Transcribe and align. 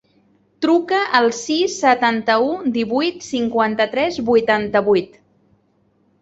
Truca 0.65 1.01
al 1.19 1.27
sis, 1.39 1.75
setanta-u, 1.81 2.47
divuit, 2.79 3.21
cinquanta-tres, 3.27 4.19
vuitanta-vuit. 4.31 5.21